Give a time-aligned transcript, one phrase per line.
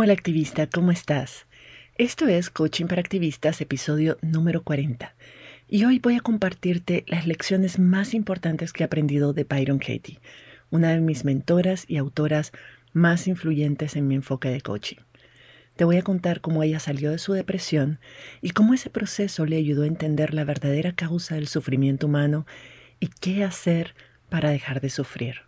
[0.00, 1.46] Hola activista, ¿cómo estás?
[1.96, 5.12] Esto es Coaching para Activistas, episodio número 40.
[5.66, 10.20] Y hoy voy a compartirte las lecciones más importantes que he aprendido de Byron Katie,
[10.70, 12.52] una de mis mentoras y autoras
[12.92, 14.98] más influyentes en mi enfoque de coaching.
[15.74, 17.98] Te voy a contar cómo ella salió de su depresión
[18.40, 22.46] y cómo ese proceso le ayudó a entender la verdadera causa del sufrimiento humano
[23.00, 23.96] y qué hacer
[24.28, 25.47] para dejar de sufrir.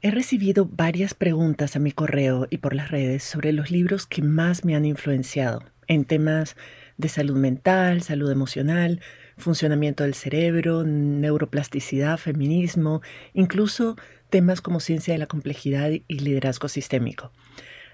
[0.00, 4.22] He recibido varias preguntas a mi correo y por las redes sobre los libros que
[4.22, 6.54] más me han influenciado en temas
[6.98, 9.00] de salud mental, salud emocional,
[9.36, 13.02] funcionamiento del cerebro, neuroplasticidad, feminismo,
[13.34, 13.96] incluso
[14.30, 17.32] temas como ciencia de la complejidad y liderazgo sistémico.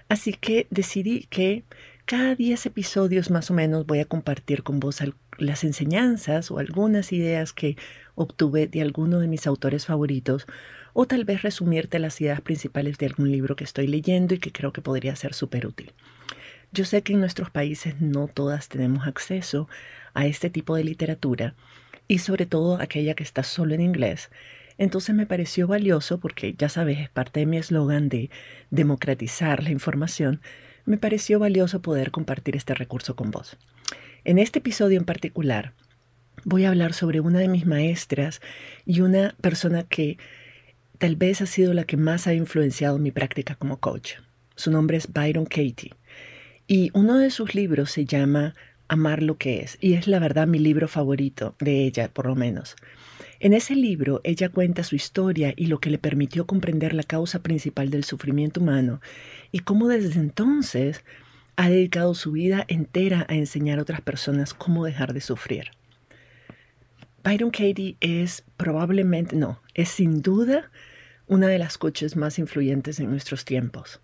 [0.07, 1.63] Así que decidí que
[2.05, 5.01] cada 10 episodios más o menos voy a compartir con vos
[5.39, 7.77] las enseñanzas o algunas ideas que
[8.15, 10.47] obtuve de alguno de mis autores favoritos
[10.93, 14.51] o tal vez resumirte las ideas principales de algún libro que estoy leyendo y que
[14.51, 15.91] creo que podría ser súper útil.
[16.71, 19.69] Yo sé que en nuestros países no todas tenemos acceso
[20.13, 21.53] a este tipo de literatura
[22.07, 24.29] y sobre todo aquella que está solo en inglés.
[24.77, 28.29] Entonces me pareció valioso porque ya sabes, es parte de mi eslogan de
[28.71, 30.41] democratizar la información,
[30.85, 33.57] me pareció valioso poder compartir este recurso con vos.
[34.23, 35.73] En este episodio en particular
[36.45, 38.39] voy a hablar sobre una de mis maestras
[38.85, 40.17] y una persona que
[40.99, 44.13] tal vez ha sido la que más ha influenciado mi práctica como coach.
[44.55, 45.93] Su nombre es Byron Katie
[46.67, 48.53] y uno de sus libros se llama
[48.87, 52.35] Amar lo que es y es la verdad mi libro favorito de ella, por lo
[52.35, 52.75] menos.
[53.39, 57.41] En ese libro ella cuenta su historia y lo que le permitió comprender la causa
[57.41, 59.01] principal del sufrimiento humano
[59.51, 61.03] y cómo desde entonces
[61.55, 65.71] ha dedicado su vida entera a enseñar a otras personas cómo dejar de sufrir.
[67.25, 70.69] Byron Katie es probablemente, no, es sin duda
[71.25, 73.99] una de las coaches más influyentes en nuestros tiempos.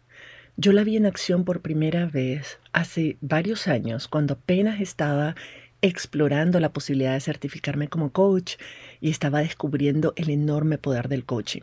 [0.57, 5.35] Yo la vi en acción por primera vez hace varios años, cuando apenas estaba
[5.83, 8.55] explorando la posibilidad de certificarme como coach
[9.01, 11.61] y estaba descubriendo el enorme poder del coaching.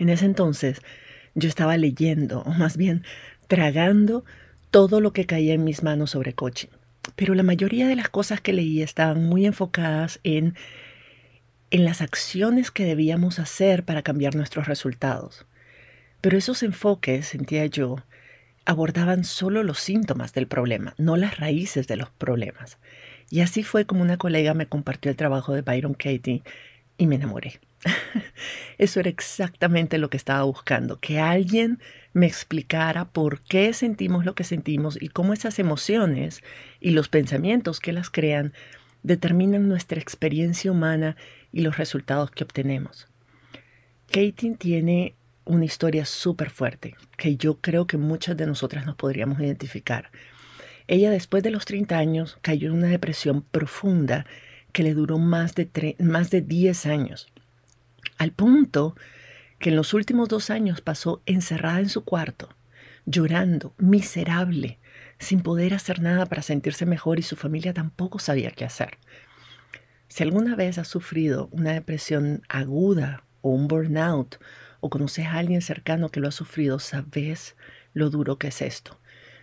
[0.00, 0.82] En ese entonces
[1.36, 3.04] yo estaba leyendo, o más bien
[3.46, 4.24] tragando,
[4.72, 6.77] todo lo que caía en mis manos sobre coaching
[7.16, 10.54] pero la mayoría de las cosas que leí estaban muy enfocadas en,
[11.70, 15.46] en las acciones que debíamos hacer para cambiar nuestros resultados.
[16.20, 17.96] Pero esos enfoques, sentía yo,
[18.64, 22.78] abordaban solo los síntomas del problema, no las raíces de los problemas.
[23.30, 26.42] Y así fue como una colega me compartió el trabajo de Byron Katie
[26.96, 27.60] y me enamoré.
[28.78, 31.80] Eso era exactamente lo que estaba buscando, que alguien
[32.18, 36.42] me explicara por qué sentimos lo que sentimos y cómo esas emociones
[36.80, 38.52] y los pensamientos que las crean
[39.04, 41.16] determinan nuestra experiencia humana
[41.52, 43.06] y los resultados que obtenemos.
[44.08, 45.14] Katie tiene
[45.44, 50.10] una historia súper fuerte que yo creo que muchas de nosotras nos podríamos identificar.
[50.88, 54.26] Ella después de los 30 años cayó en una depresión profunda
[54.72, 57.28] que le duró más de, más de 10 años
[58.18, 58.96] al punto
[59.58, 62.48] que en los últimos dos años pasó encerrada en su cuarto,
[63.06, 64.78] llorando, miserable,
[65.18, 68.98] sin poder hacer nada para sentirse mejor y su familia tampoco sabía qué hacer.
[70.08, 74.36] Si alguna vez has sufrido una depresión aguda o un burnout
[74.80, 77.56] o conoces a alguien cercano que lo ha sufrido, sabes
[77.92, 78.98] lo duro que es esto.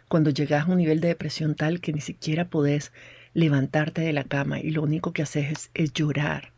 [0.08, 2.94] Cuando llegas a un nivel de depresión tal que ni siquiera podés
[3.34, 6.54] levantarte de la cama y lo único que haces es, es llorar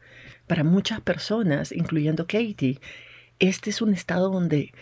[0.47, 2.79] para muchas personas, incluyendo Katie,
[3.39, 4.73] este es un estado donde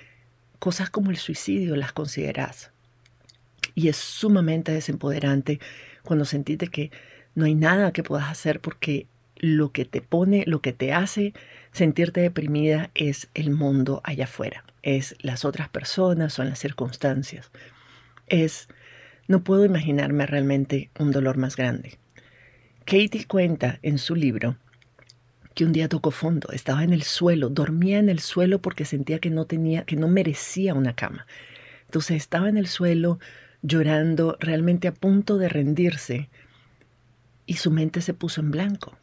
[0.60, 2.72] cosas como el suicidio las consideras.
[3.74, 5.60] Y es sumamente desempoderante
[6.04, 6.92] cuando sentís que
[7.34, 11.34] no hay nada que puedas hacer porque lo que te pone, lo que te hace
[11.72, 17.52] sentirte deprimida es el mundo allá afuera, es las otras personas, son las circunstancias.
[18.28, 18.70] Es,
[19.28, 21.98] no puedo imaginarme realmente un dolor más grande.
[22.86, 24.58] Katie cuenta en su libro
[25.56, 29.20] que un día tocó fondo, estaba en el suelo, dormía en el suelo porque sentía
[29.20, 31.26] que no tenía, que no merecía una cama.
[31.86, 33.20] Entonces estaba en el suelo
[33.62, 36.30] llorando, realmente a punto de rendirse,
[37.46, 38.98] y su mente se puso en blanco.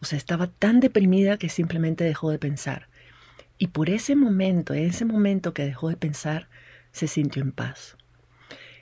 [0.00, 2.88] O sea, estaba tan deprimida que simplemente dejó de pensar.
[3.56, 6.48] Y por ese momento, en ese momento que dejó de pensar,
[6.92, 7.96] se sintió en paz.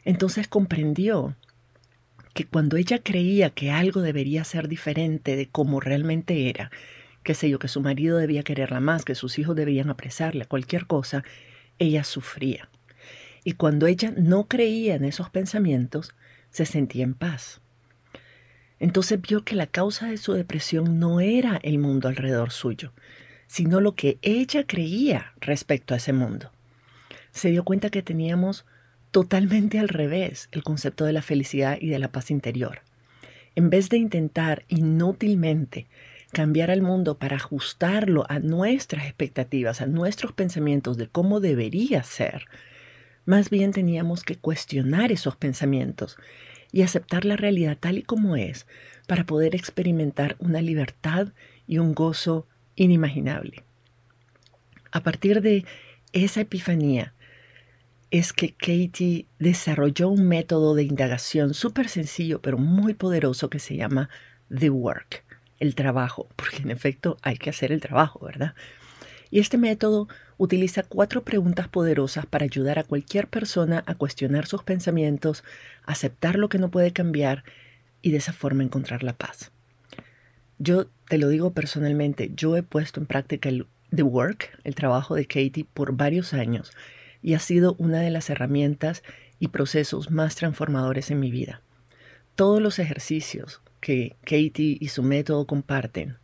[0.05, 1.37] Entonces comprendió
[2.35, 6.71] que cuando ella creía que algo debería ser diferente de como realmente era,
[7.27, 10.87] qué sé yo, que su marido debía quererla más, que sus hijos debían apresarla, cualquier
[10.87, 11.25] cosa,
[11.81, 12.69] ella sufría.
[13.43, 16.15] Y cuando ella no creía en esos pensamientos,
[16.51, 17.61] se sentía en paz.
[18.79, 22.93] Entonces vio que la causa de su depresión no era el mundo alrededor suyo,
[23.49, 26.53] sino lo que ella creía respecto a ese mundo.
[27.33, 28.67] Se dio cuenta que teníamos
[29.11, 32.83] totalmente al revés el concepto de la felicidad y de la paz interior.
[33.57, 35.89] En vez de intentar inútilmente
[36.33, 42.47] cambiar al mundo para ajustarlo a nuestras expectativas, a nuestros pensamientos de cómo debería ser,
[43.27, 46.17] más bien teníamos que cuestionar esos pensamientos
[46.73, 48.67] y aceptar la realidad tal y como es
[49.09, 51.29] para poder experimentar una libertad
[51.67, 52.47] y un gozo
[52.77, 53.65] inimaginable.
[54.93, 55.65] A partir de
[56.13, 57.15] esa epifanía
[58.13, 63.77] es que Katie desarrolló un método de indagación súper sencillo pero muy poderoso que se
[63.77, 64.09] llama
[64.57, 65.25] The Work,
[65.61, 68.55] el trabajo, porque en efecto hay que hacer el trabajo, ¿verdad?
[69.31, 70.09] Y este método
[70.39, 75.45] utiliza cuatro preguntas poderosas para ayudar a cualquier persona a cuestionar sus pensamientos,
[75.85, 77.45] aceptar lo que no puede cambiar
[78.03, 79.51] y de esa forma encontrar la paz.
[80.59, 85.15] Yo te lo digo personalmente, yo he puesto en práctica el The Work, el trabajo
[85.15, 86.73] de Katie, por varios años
[87.23, 89.03] y ha sido una de las herramientas
[89.39, 91.61] y procesos más transformadores en mi vida.
[92.37, 96.17] Todos los ejercicios que Katie y su método comparten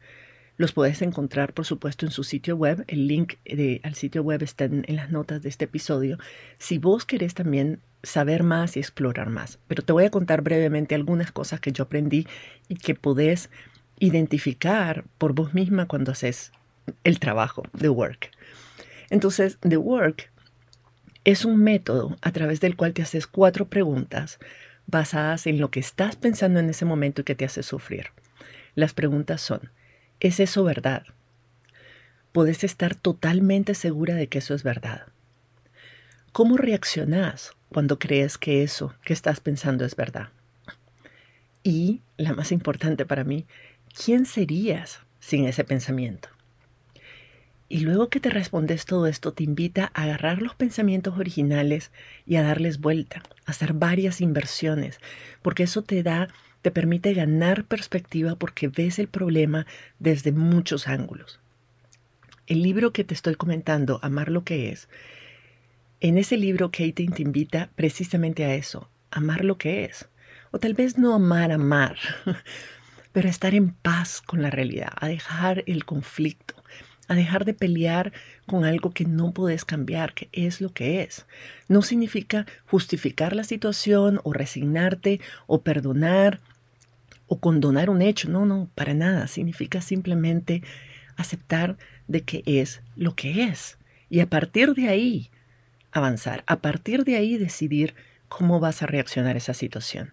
[0.63, 2.85] los puedes encontrar, por supuesto, en su sitio web.
[2.87, 3.35] El link
[3.83, 6.19] al sitio web está en, las notas de este episodio.
[6.57, 9.59] Si vos querés también saber más y explorar más.
[9.67, 12.29] Pero te voy a contar brevemente algunas cosas que yo aprendí
[12.69, 13.51] y que podés
[13.99, 16.53] identificar por vos misma cuando haces
[17.03, 18.31] el trabajo, The Work.
[19.11, 20.31] Entonces, The Work
[21.25, 24.39] es un método a través del cual te haces cuatro preguntas
[24.87, 28.07] basadas en lo que estás pensando en ese momento y que te hace sufrir.
[28.75, 29.71] Las preguntas son,
[30.23, 31.03] ¿Es eso verdad?
[32.31, 35.07] Puedes estar totalmente segura de que eso es verdad.
[36.31, 40.29] ¿Cómo reaccionás cuando crees que eso que estás pensando es verdad?
[41.65, 43.47] Y, la más importante para mí,
[43.93, 46.29] ¿quién serías sin ese pensamiento?
[47.73, 51.91] Y luego que te respondes todo esto, te invita a agarrar los pensamientos originales
[52.27, 55.01] y a darles vuelta, a hacer varias inversiones,
[55.41, 56.29] porque eso te da
[56.61, 59.67] te permite ganar perspectiva porque ves el problema
[59.99, 61.41] desde muchos ángulos.
[62.47, 64.91] El libro que te estoy comentando, Amar lo que es,
[66.01, 70.11] en ese libro Kate te invita precisamente a eso, amar lo que es.
[70.51, 71.97] O tal vez no amar, amar,
[73.13, 76.63] pero estar en paz con la realidad, a dejar el conflicto,
[77.13, 78.13] a dejar de pelear
[78.47, 81.27] con algo que no puedes cambiar, que es lo que es.
[81.69, 86.41] No significa justificar la situación o resignarte o perdonar
[87.27, 88.29] o condonar un hecho.
[88.29, 89.29] No, no, para nada.
[89.29, 90.63] Significa simplemente
[91.17, 91.77] aceptar
[92.09, 93.79] de que es lo que es.
[94.11, 95.31] Y a partir de ahí
[95.93, 96.43] avanzar.
[96.47, 97.95] A partir de ahí decidir
[98.29, 100.13] cómo vas a reaccionar a esa situación.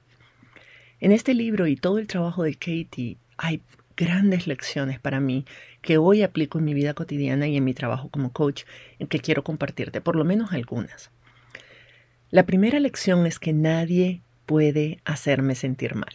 [0.99, 3.61] En este libro y todo el trabajo de Katie hay
[3.99, 5.45] grandes lecciones para mí
[5.81, 8.63] que hoy aplico en mi vida cotidiana y en mi trabajo como coach,
[8.97, 11.11] en que quiero compartirte, por lo menos algunas.
[12.29, 16.13] La primera lección es que nadie puede hacerme sentir mal.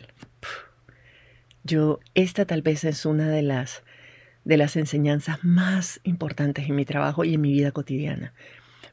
[1.62, 3.82] Yo, esta tal vez es una de las,
[4.44, 8.32] de las enseñanzas más importantes en mi trabajo y en mi vida cotidiana,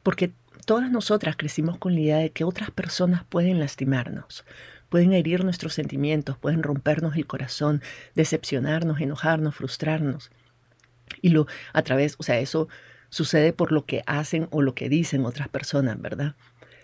[0.03, 0.33] porque
[0.65, 4.43] todas nosotras crecimos con la idea de que otras personas pueden lastimarnos,
[4.91, 7.81] pueden herir nuestros sentimientos, pueden rompernos el corazón,
[8.13, 10.31] decepcionarnos, enojarnos, frustrarnos.
[11.21, 12.67] Y lo a través, o sea, eso
[13.07, 16.35] sucede por lo que hacen o lo que dicen otras personas, ¿verdad?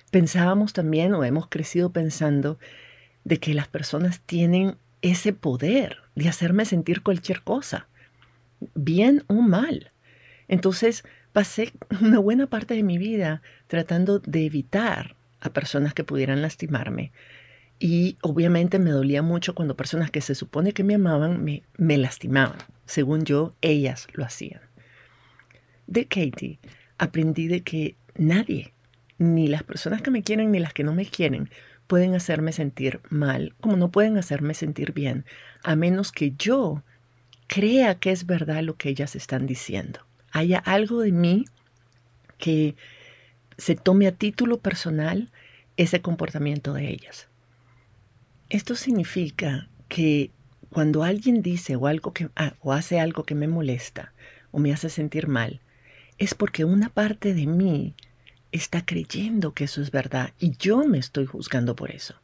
[0.09, 2.57] Pensábamos también o hemos crecido pensando
[3.25, 7.89] de que las personas tienen ese poder de hacerme sentir cualquier cosa,
[8.73, 9.91] bien o mal.
[10.47, 16.41] Entonces pasé una buena parte de mi vida tratando de evitar a personas que pudieran
[16.41, 17.11] lastimarme.
[17.79, 21.97] Y obviamente me dolía mucho cuando personas que se supone que me amaban me, me
[21.97, 22.57] lastimaban.
[22.85, 24.61] Según yo, ellas lo hacían.
[25.85, 26.59] De Katie
[26.97, 28.73] aprendí de que nadie,
[29.17, 31.49] ni las personas que me quieren ni las que no me quieren,
[31.87, 35.25] pueden hacerme sentir mal, como no pueden hacerme sentir bien,
[35.63, 36.83] a menos que yo
[37.47, 40.01] crea que es verdad lo que ellas están diciendo.
[40.31, 41.45] Haya algo de mí
[42.37, 42.75] que
[43.57, 45.31] se tome a título personal
[45.77, 47.26] ese comportamiento de ellas.
[48.49, 50.31] Esto significa que
[50.71, 54.13] cuando alguien dice o, algo que, ah, o hace algo que me molesta
[54.51, 55.59] o me hace sentir mal,
[56.17, 57.93] es porque una parte de mí
[58.51, 62.15] está creyendo que eso es verdad y yo me estoy juzgando por eso.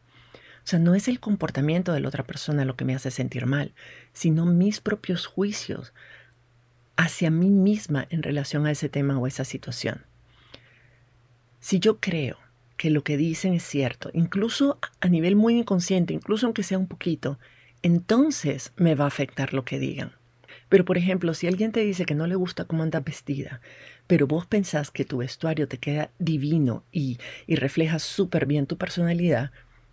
[0.63, 3.45] O sea, no es el comportamiento de la otra persona lo que me hace sentir
[3.45, 3.73] mal,
[4.13, 5.93] sino mis propios juicios
[6.95, 10.05] hacia mí misma en relación a ese tema o esa situación.
[11.59, 12.37] Si yo creo
[12.77, 16.87] que lo que dicen es cierto, incluso a nivel muy inconsciente, incluso aunque sea un
[16.87, 17.39] poquito,
[17.81, 20.13] entonces me va a afectar lo que digan.
[20.69, 23.61] Pero por ejemplo, si alguien te dice que no le gusta cómo andas vestida,
[24.07, 28.77] pero vos pensás que tu vestuario te queda divino y, y refleja súper bien tu
[28.77, 29.51] personalidad,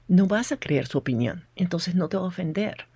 [0.08, 2.86] no vas a creer su opinión, entonces no te va a ofender,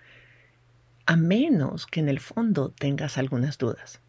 [1.06, 4.00] a menos que en el fondo tengas algunas dudas.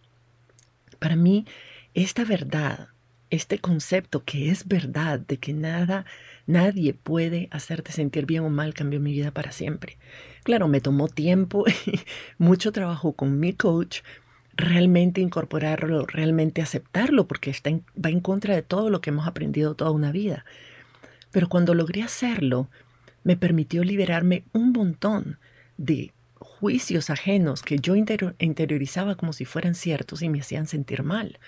[0.99, 1.45] Para mí,
[1.93, 2.89] esta verdad
[3.35, 6.05] este concepto que es verdad de que nada,
[6.47, 9.97] nadie puede hacerte sentir bien o mal cambió mi vida para siempre.
[10.43, 11.99] Claro, me tomó tiempo y
[12.37, 13.99] mucho trabajo con mi coach
[14.57, 19.75] realmente incorporarlo, realmente aceptarlo, porque está va en contra de todo lo que hemos aprendido
[19.75, 20.45] toda una vida.
[21.31, 22.69] Pero cuando logré hacerlo,
[23.23, 25.39] me permitió liberarme un montón
[25.77, 31.39] de juicios ajenos que yo interiorizaba como si fueran ciertos y me hacían sentir mal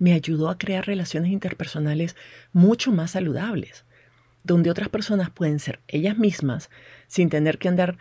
[0.00, 2.16] me ayudó a crear relaciones interpersonales
[2.52, 3.84] mucho más saludables,
[4.42, 6.70] donde otras personas pueden ser ellas mismas
[7.06, 7.98] sin tener que andar,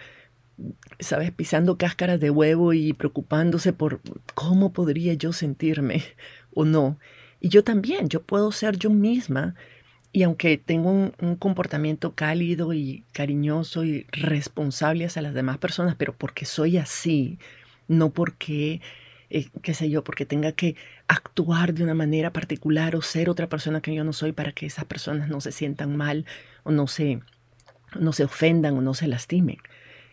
[1.00, 4.02] sabes, pisando cáscaras de huevo y preocupándose por
[4.34, 6.04] cómo podría yo sentirme
[6.56, 6.98] o no.
[7.42, 9.56] Y yo también, yo puedo ser yo misma
[10.12, 16.16] y aunque tengo un, comportamiento cálido y cariñoso y responsable hacia las demás personas, pero
[16.18, 17.38] porque soy así,
[17.88, 18.82] no porque
[19.30, 20.76] eh, qué sé yo, porque tenga que
[21.08, 24.66] actuar de una manera particular o ser otra persona que yo no soy para que
[24.66, 26.26] esas personas no se sientan mal
[26.64, 27.22] o no se,
[28.00, 29.58] no se ofendan o no se lastimen.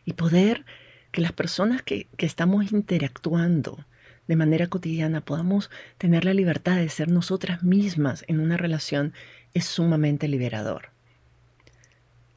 [0.04, 0.64] Y poder
[1.12, 3.84] que las personas que, que estamos interactuando
[4.26, 9.14] de manera cotidiana podamos tener la libertad de ser nosotras mismas en una relación
[9.54, 10.90] es sumamente liberador.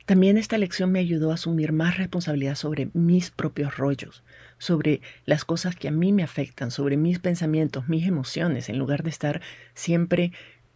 [0.05, 4.24] También esta lección me ayudó a asumir más responsabilidad sobre mis propios rollos,
[4.60, 9.01] sobre las cosas que a mí me afectan, sobre mis pensamientos, mis emociones, en lugar
[9.01, 9.42] de estar
[9.74, 10.32] siempre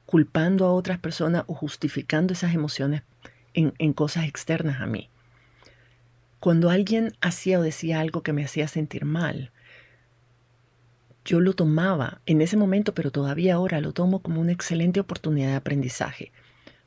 [0.07, 3.03] culpando a otras personas o justificando esas emociones
[3.53, 5.09] en, en cosas externas a mí.
[6.39, 9.51] Cuando alguien hacía o decía algo que me hacía sentir mal,
[11.23, 15.49] yo lo tomaba en ese momento, pero todavía ahora lo tomo como una excelente oportunidad
[15.49, 16.31] de aprendizaje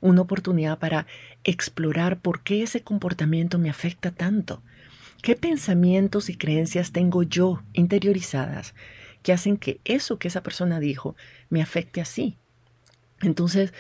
[0.01, 1.07] una oportunidad para
[1.45, 4.63] explorar por qué ese comportamiento me afecta tanto.
[5.27, 8.77] ¿Qué pensamientos y creencias tengo yo interiorizadas
[9.25, 11.17] que hacen que eso que esa persona dijo
[11.49, 12.39] me afecte así?
[13.21, 13.75] Entonces,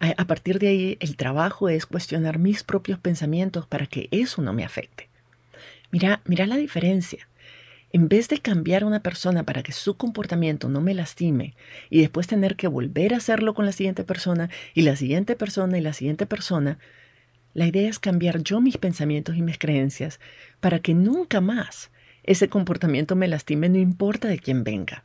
[0.00, 4.52] a, partir de ahí, el trabajo es cuestionar mis propios pensamientos para que eso no
[4.52, 5.08] me afecte.
[5.92, 7.28] Mira, mira la diferencia.
[7.92, 11.54] En vez de cambiar a una persona para que su comportamiento no me lastime
[11.88, 15.78] y después tener que volver a hacerlo con la siguiente persona y la siguiente persona
[15.78, 16.80] y la siguiente persona,
[17.54, 20.20] la idea es cambiar yo mis pensamientos y mis creencias
[20.60, 21.90] para que nunca más
[22.22, 25.04] ese comportamiento me lastime no importa de quién venga.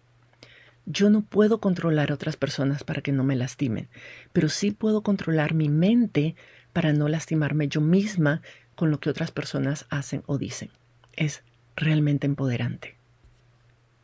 [0.85, 3.87] Yo no puedo controlar a otras personas para que no me lastimen,
[4.33, 6.35] pero sí puedo controlar mi mente
[6.73, 8.41] para no lastimarme yo misma
[8.75, 10.69] con lo que otras personas hacen o dicen.
[11.13, 11.43] Es
[11.75, 12.97] realmente empoderante.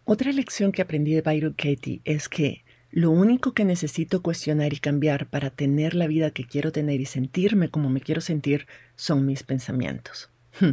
[0.05, 4.79] Otra lección que aprendí de Byron Katie es que lo único que necesito cuestionar y
[4.79, 9.25] cambiar para tener la vida que quiero tener y sentirme como me quiero sentir son
[9.25, 10.29] mis pensamientos.
[10.59, 10.71] Hmm.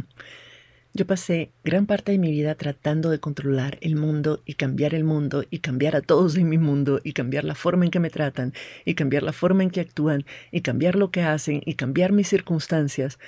[0.93, 5.03] Yo pasé gran parte de mi vida tratando de controlar el mundo y cambiar el
[5.03, 8.09] mundo y cambiar a todos en mi mundo y cambiar la forma en que me
[8.09, 8.53] tratan
[8.85, 12.27] y cambiar la forma en que actúan y cambiar lo que hacen y cambiar mis
[12.27, 13.19] circunstancias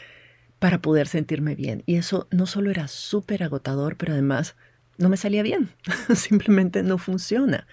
[0.58, 1.84] para poder sentirme bien.
[1.86, 4.56] Y eso no solo era súper agotador, pero además
[4.98, 5.70] no me salía bien.
[6.16, 7.68] Simplemente no funciona.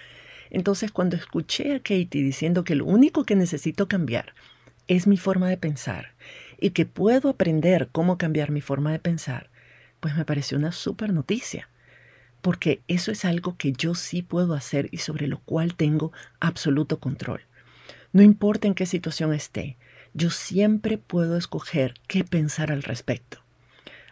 [0.51, 4.35] Entonces cuando escuché a Katie diciendo que lo único que necesito cambiar
[4.87, 6.15] es mi forma de pensar
[6.61, 9.51] y que puedo aprender cómo cambiar mi forma de pensar,
[10.01, 11.69] pues me pareció una súper noticia.
[12.41, 17.01] Porque eso es algo que yo sí puedo hacer y sobre lo cual tengo absoluto
[17.01, 17.43] control.
[18.13, 19.77] No importa en qué situación esté,
[20.15, 23.43] yo siempre puedo escoger qué pensar al respecto.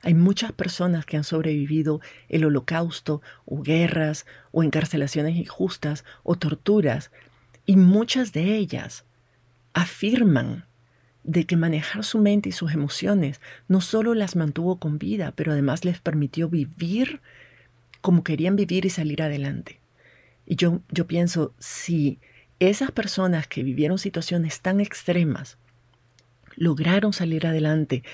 [0.02, 7.10] Hay muchas personas que han sobrevivido el holocausto o guerras o encarcelaciones injustas o torturas
[7.64, 9.04] y muchas de ellas
[9.72, 10.66] afirman
[11.24, 15.52] de que manejar su mente y sus emociones no solo las mantuvo con vida, pero
[15.52, 17.20] además les permitió vivir
[18.00, 19.80] como querían vivir y salir adelante.
[20.46, 22.20] Y yo, yo pienso, si
[22.60, 25.58] esas personas que vivieron situaciones tan extremas
[26.54, 28.04] lograron salir adelante,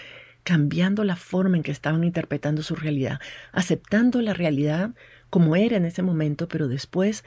[0.44, 3.20] cambiando la forma en que estaban interpretando su realidad,
[3.52, 4.90] aceptando la realidad
[5.30, 7.25] como era en ese momento, pero después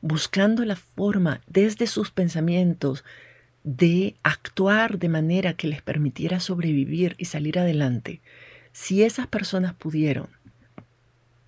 [0.00, 3.04] buscando la forma desde sus pensamientos
[3.62, 8.20] de actuar de manera que les permitiera sobrevivir y salir adelante,
[8.72, 10.28] si esas personas pudieron,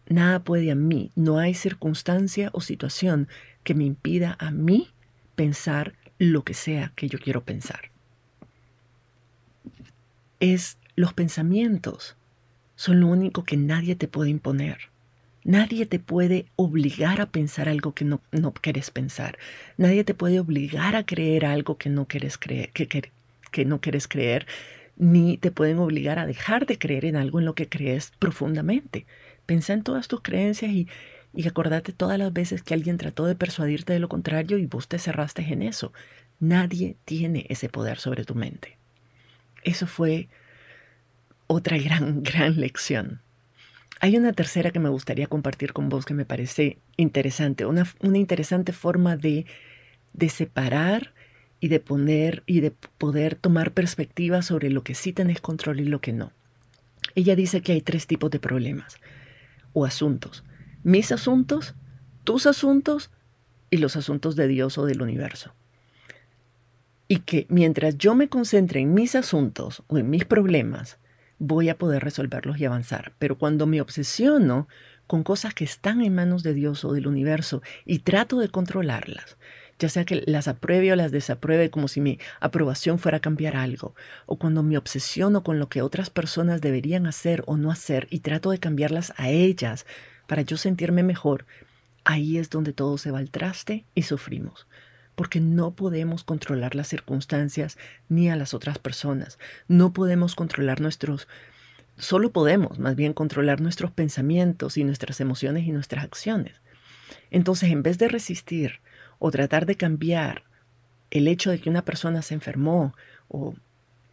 [0.08, 3.28] nada puede a mí, no hay circunstancia o situación
[3.64, 4.90] que me impida a mí
[5.34, 7.90] pensar lo que sea que yo quiero pensar.
[10.40, 12.16] Es los pensamientos
[12.74, 14.90] son lo único que nadie te puede imponer.
[15.44, 18.20] Nadie te puede obligar a pensar algo que no,
[18.60, 19.38] quieres pensar.
[19.76, 24.46] Nadie te puede obligar a creer algo que no quieres creer, que no quieres creer,
[24.96, 29.04] ni te pueden obligar a dejar de creer en algo en lo que crees profundamente.
[29.46, 30.86] Pensa en todas tus creencias y,
[31.34, 34.86] y acordate todas las veces que alguien trató de persuadirte de lo contrario y vos
[34.86, 35.92] te cerraste en eso.
[36.38, 38.78] Nadie tiene ese poder sobre tu mente.
[39.64, 40.28] Eso fue
[41.52, 43.20] otra gran, gran lección.
[44.00, 48.18] Hay una tercera que me gustaría compartir con vos que me parece interesante, una, una
[48.18, 49.46] interesante forma de,
[50.12, 51.14] de separar
[51.60, 55.84] y de poner y de poder tomar perspectiva sobre lo que sí tenés control y
[55.84, 56.32] lo que no.
[57.14, 58.96] Ella dice que hay tres tipos de problemas
[59.72, 60.42] o asuntos.
[60.82, 61.74] Mis asuntos,
[62.24, 63.10] tus asuntos
[63.70, 65.54] y los asuntos de Dios o del universo.
[67.06, 70.98] Y que mientras yo me concentre en mis asuntos o en mis problemas,
[71.42, 73.12] voy a poder resolverlos y avanzar.
[73.18, 74.68] Pero cuando me obsesiono
[75.08, 79.36] con cosas que están en manos de Dios o del universo y trato de controlarlas,
[79.78, 83.96] ya sea que las apruebe o las desapruebe como si mi aprobación fuera cambiar algo,
[84.26, 88.20] o cuando me obsesiono con lo que otras personas deberían hacer o no hacer y
[88.20, 89.84] trato de cambiarlas a ellas
[90.28, 91.44] para yo sentirme mejor,
[92.04, 94.68] ahí es donde todo se va al traste y sufrimos
[95.14, 97.78] porque no podemos controlar las circunstancias
[98.08, 99.38] ni a las otras personas.
[99.68, 101.28] No podemos controlar nuestros...
[101.98, 106.60] Solo podemos más bien controlar nuestros pensamientos y nuestras emociones y nuestras acciones.
[107.30, 108.80] Entonces, en vez de resistir
[109.18, 110.44] o tratar de cambiar
[111.10, 112.94] el hecho de que una persona se enfermó
[113.28, 113.54] o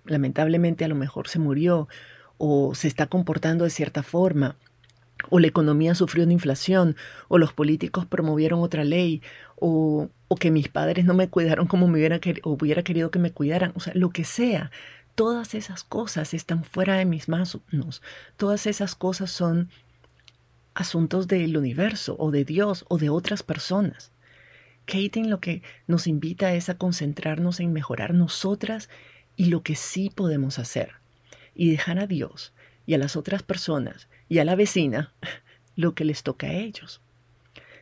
[0.06, 1.88] lamentablemente a lo mejor se murió
[2.38, 4.56] o se está comportando de cierta forma,
[5.30, 6.96] o la economía sufrió una inflación,
[7.28, 9.22] o los políticos promovieron otra ley,
[9.60, 13.80] o, que mis padres no me cuidaron como me hubiera, querido que me cuidaran, o
[13.80, 14.72] sea, lo que sea.
[15.16, 17.60] Todas esas cosas están fuera de mis manos.
[18.38, 19.70] Todas esas cosas son
[20.74, 24.12] asuntos del universo o de Dios o de otras personas.
[24.86, 28.90] Katie lo que nos invita es a concentrarnos en mejorar nosotras
[29.36, 30.94] y lo que sí podemos hacer
[31.54, 32.54] y dejar a Dios
[32.86, 35.14] y a las otras personas y a la vecina
[35.76, 37.02] lo que les toca a ellos.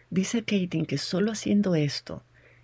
[0.09, 2.23] Dice Katie que solo haciendo esto,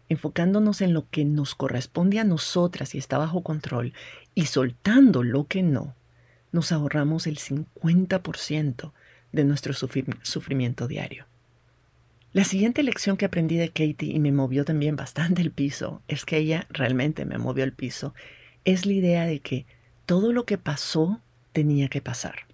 [0.09, 3.93] enfocándonos en lo que nos corresponde a nosotras y está bajo control,
[4.35, 5.95] y soltando lo que no,
[6.51, 8.91] nos ahorramos el 50%
[9.31, 11.25] de nuestro sufrimiento diario.
[12.31, 16.25] La siguiente lección que aprendí de Katie y me movió también bastante el piso, es
[16.25, 18.13] que ella realmente me movió el piso,
[18.65, 19.65] es la idea de que
[20.05, 21.19] todo lo que pasó
[21.51, 22.45] tenía que pasar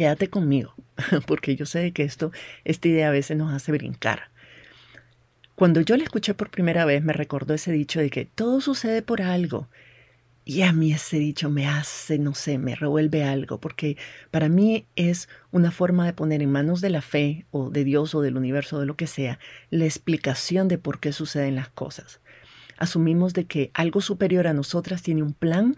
[0.00, 0.72] quédate conmigo,
[1.26, 2.32] porque yo sé que esto,
[2.64, 4.30] esta idea a veces nos hace brincar.
[5.54, 9.02] Cuando yo la escuché por primera vez me recordó ese dicho de que todo sucede
[9.02, 9.68] por algo.
[10.44, 13.98] Y a mí ese dicho me hace, no sé, me revuelve algo, porque
[14.30, 18.14] para mí es una forma de poner en manos de la fe o de Dios
[18.14, 21.68] o del universo o de lo que sea la explicación de por qué suceden las
[21.68, 22.20] cosas.
[22.78, 25.76] Asumimos de que algo superior a nosotras tiene un plan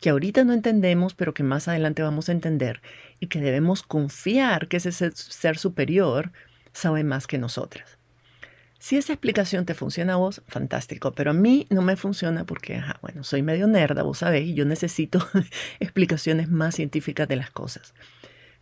[0.00, 2.80] que ahorita no entendemos, pero que más adelante vamos a entender,
[3.20, 6.32] y que debemos confiar que ese ser superior
[6.72, 8.00] sabe más que nosotras.
[8.78, 12.82] Si esa explicación te funciona a vos, fantástico, pero a mí no me funciona porque,
[13.02, 15.28] bueno, soy medio nerda, vos sabéis, y yo necesito
[15.80, 17.92] explicaciones más científicas de las cosas.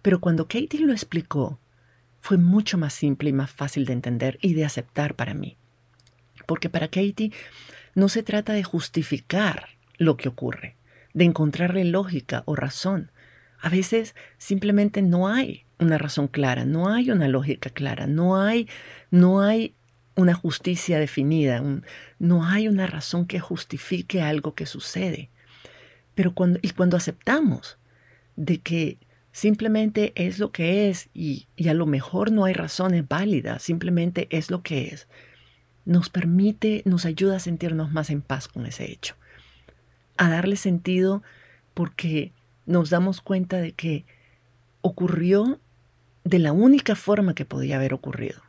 [0.03, 1.61] Pero cuando Katie lo explicó,
[2.20, 5.57] fue mucho más simple y más fácil de entender y de aceptar para mí.
[6.46, 7.31] Porque para Katie
[7.94, 10.74] no se trata de justificar lo que ocurre,
[11.14, 13.11] de encontrarle lógica o razón.
[13.61, 18.68] A veces simplemente no hay una razón clara, no hay una lógica clara, no hay,
[19.11, 19.75] no hay
[20.14, 21.62] una justicia definida,
[22.18, 25.31] no hay una razón que justifique algo que sucede.
[26.14, 27.79] Pero cuando, y cuando aceptamos
[28.37, 28.99] de que
[29.31, 34.27] simplemente es lo que es y, y a lo mejor no hay razones válidas, simplemente
[34.31, 35.07] es lo que es,
[35.85, 39.14] nos permite, nos ayuda a sentirnos más en paz con ese hecho
[40.18, 41.22] a darle sentido
[41.74, 42.33] porque
[42.66, 44.04] nos damos cuenta de que
[44.83, 45.59] ocurrió
[46.24, 48.42] de la única forma que podía haber ocurrido.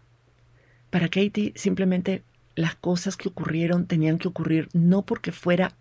[0.89, 2.23] Para Katie simplemente
[2.55, 5.73] las cosas que ocurrieron tenían que ocurrir no porque fuera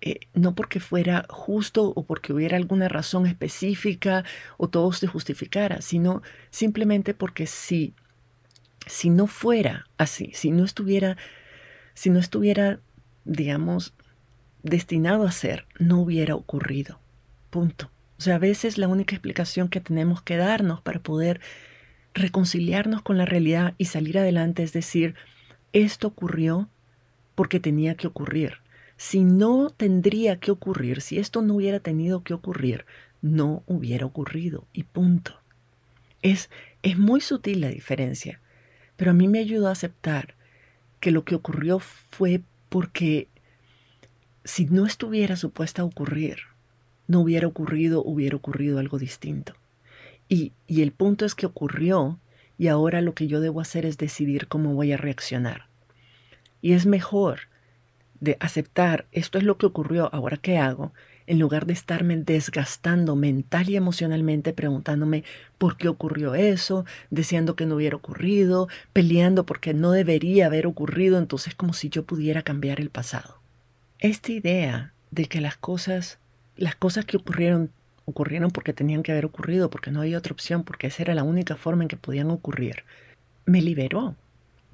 [0.00, 4.24] eh, no porque fuera justo o porque hubiera alguna razón específica
[4.58, 7.94] o todo se justificara, sino simplemente porque si,
[8.86, 11.16] si no fuera así, si no estuviera,
[11.94, 12.80] si no estuviera
[13.24, 13.94] digamos,
[14.64, 16.98] destinado a ser, no hubiera ocurrido.
[17.50, 17.90] Punto.
[18.18, 21.40] O sea, a veces la única explicación que tenemos que darnos para poder
[22.14, 25.14] reconciliarnos con la realidad y salir adelante es decir,
[25.72, 26.68] esto ocurrió
[27.34, 28.54] porque tenía que ocurrir.
[28.96, 32.86] Si no tendría que ocurrir, si esto no hubiera tenido que ocurrir,
[33.20, 35.40] no hubiera ocurrido y punto.
[36.22, 36.48] Es,
[36.82, 38.40] es muy sutil la diferencia,
[38.96, 40.34] pero a mí me ayudó a aceptar
[41.00, 43.28] que lo que ocurrió fue porque
[44.44, 46.38] si no estuviera supuesta a ocurrir,
[47.06, 49.54] no hubiera ocurrido, hubiera ocurrido algo distinto.
[50.28, 52.18] Y, y el punto es que ocurrió
[52.58, 55.66] y ahora lo que yo debo hacer es decidir cómo voy a reaccionar.
[56.62, 57.40] Y es mejor
[58.20, 60.92] de aceptar esto es lo que ocurrió, ahora qué hago,
[61.26, 65.24] en lugar de estarme desgastando mental y emocionalmente preguntándome
[65.58, 71.18] por qué ocurrió eso, deseando que no hubiera ocurrido, peleando porque no debería haber ocurrido,
[71.18, 73.43] entonces como si yo pudiera cambiar el pasado.
[74.04, 76.18] Esta idea de que las cosas,
[76.58, 77.70] las cosas que ocurrieron,
[78.04, 81.22] ocurrieron porque tenían que haber ocurrido, porque no había otra opción, porque esa era la
[81.22, 82.84] única forma en que podían ocurrir,
[83.46, 84.14] me liberó,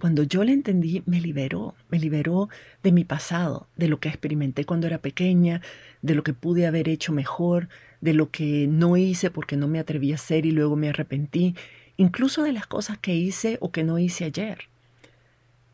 [0.00, 2.48] cuando yo le entendí, me liberó, me liberó
[2.82, 5.62] de mi pasado, de lo que experimenté cuando era pequeña,
[6.02, 7.68] de lo que pude haber hecho mejor,
[8.00, 11.54] de lo que no hice porque no me atreví a hacer y luego me arrepentí,
[11.96, 14.62] incluso de las cosas que hice o que no hice ayer.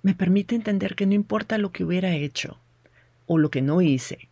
[0.02, 2.58] Me permite entender que no importa lo que hubiera hecho
[3.26, 4.28] o lo que no hice,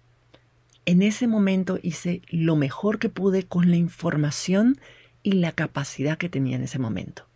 [0.86, 4.78] en ese momento hice lo mejor que pude con la información
[5.22, 7.26] y la capacidad que tenía en ese momento.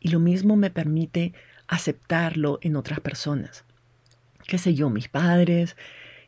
[0.00, 1.32] Y lo mismo me permite
[1.68, 3.64] aceptarlo en otras personas.
[4.46, 5.76] Qué sé yo, mis padres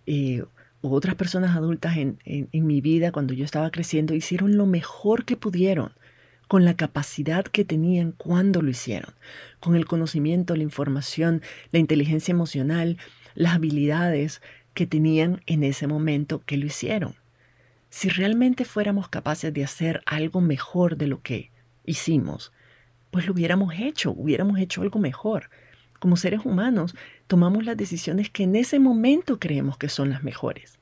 [0.07, 0.45] eh,
[0.81, 5.37] u otras personas adultas en mi vida cuando yo estaba creciendo hicieron lo mejor que
[5.37, 5.93] pudieron
[6.53, 9.15] con la capacidad que tenían cuando lo hicieron,
[9.59, 12.99] con el conocimiento, la información, la inteligencia emocional,
[13.35, 14.43] las habilidades
[14.75, 17.15] que tenían en ese momento que lo hicieron.
[17.91, 21.51] Si realmente fuéramos capaces de hacer algo mejor de lo que
[21.85, 22.53] hicimos,
[23.11, 25.51] pues lo hubiéramos hecho, hubiéramos hecho algo mejor.
[25.99, 26.95] Como seres humanos,
[27.27, 30.79] tomamos las decisiones que en ese momento creemos que son las mejores.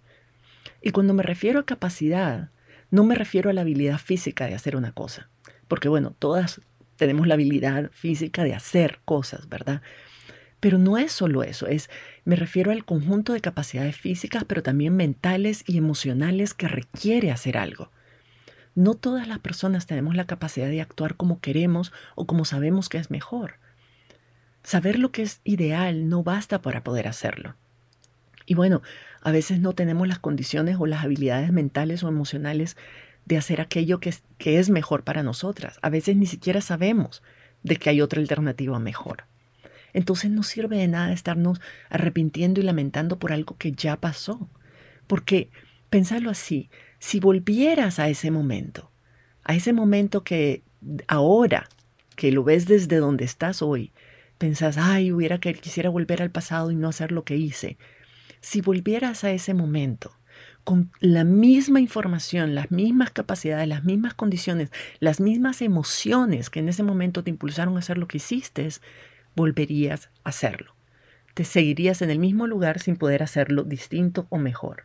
[0.80, 2.50] Y cuando me refiero a capacidad,
[2.90, 5.28] no me refiero a la habilidad física de hacer una cosa,
[5.68, 6.60] porque bueno, todas
[6.96, 9.82] tenemos la habilidad física de hacer cosas, ¿verdad?
[10.60, 11.88] Pero no es solo eso, es
[12.24, 17.56] me refiero al conjunto de capacidades físicas, pero también mentales y emocionales que requiere hacer
[17.56, 17.90] algo.
[18.74, 22.98] No todas las personas tenemos la capacidad de actuar como queremos o como sabemos que
[22.98, 23.54] es mejor.
[24.62, 27.56] Saber lo que es ideal no basta para poder hacerlo.
[28.46, 28.82] Y bueno,
[29.22, 32.76] a veces no tenemos las condiciones o las habilidades mentales o emocionales
[33.24, 35.78] de hacer aquello que es, que es mejor para nosotras.
[35.82, 37.22] A veces ni siquiera sabemos
[37.62, 39.24] de que hay otra alternativa mejor.
[39.92, 44.48] Entonces no sirve de nada estarnos arrepintiendo y lamentando por algo que ya pasó.
[45.06, 45.50] Porque,
[45.90, 48.90] pensarlo así, si volvieras a ese momento,
[49.44, 50.62] a ese momento que
[51.08, 51.68] ahora,
[52.16, 53.92] que lo ves desde donde estás hoy,
[54.38, 57.76] pensás, ay, hubiera que quisiera volver al pasado y no hacer lo que hice.
[58.40, 60.12] Si volvieras a ese momento,
[60.64, 66.68] con la misma información, las mismas capacidades, las mismas condiciones, las mismas emociones que en
[66.68, 68.68] ese momento te impulsaron a hacer lo que hiciste,
[69.40, 70.74] volverías a hacerlo.
[71.32, 74.84] Te seguirías en el mismo lugar sin poder hacerlo distinto o mejor.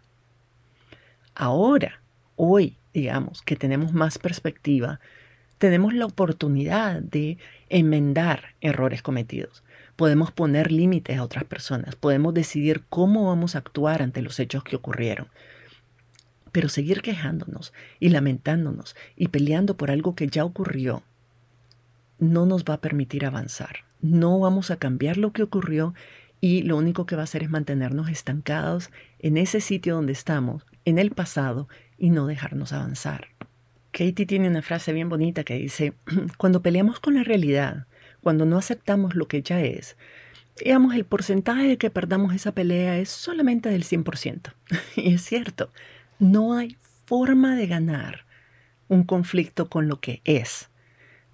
[1.33, 1.99] Ahora,
[2.37, 5.01] hoy, digamos, que tenemos más perspectiva,
[5.57, 7.37] tenemos la oportunidad de
[7.67, 9.61] enmendar errores cometidos.
[9.97, 14.63] Podemos poner límites a otras personas, podemos decidir cómo vamos a actuar ante los hechos
[14.63, 15.27] que ocurrieron.
[16.53, 21.03] Pero seguir quejándonos y lamentándonos y peleando por algo que ya ocurrió
[22.19, 23.83] no nos va a permitir avanzar.
[24.05, 25.95] No vamos a cambiar lo que ocurrió
[26.39, 30.63] y lo único que va a hacer es mantenernos estancados en ese sitio donde estamos,
[30.85, 33.29] en el pasado, y no dejarnos avanzar.
[33.91, 35.93] Katie tiene una frase bien bonita que dice,
[36.37, 37.87] cuando peleamos con la realidad,
[38.21, 39.97] cuando no aceptamos lo que ya es,
[40.63, 44.53] digamos, el porcentaje de que perdamos esa pelea es solamente del 100%.
[44.97, 45.71] y es cierto,
[46.19, 48.25] no hay forma de ganar
[48.87, 50.69] un conflicto con lo que es.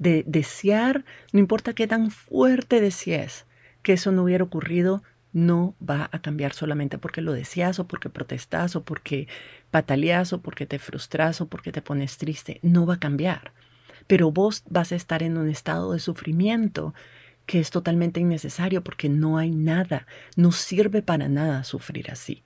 [0.01, 3.45] De desear, no importa qué tan fuerte desees
[3.83, 8.09] que eso no hubiera ocurrido, no va a cambiar solamente porque lo deseas o porque
[8.09, 9.27] protestas o porque
[9.69, 12.57] pataleas o porque te frustras o porque te pones triste.
[12.63, 13.51] No va a cambiar.
[14.07, 16.95] Pero vos vas a estar en un estado de sufrimiento
[17.45, 22.41] que es totalmente innecesario porque no hay nada, no sirve para nada sufrir así.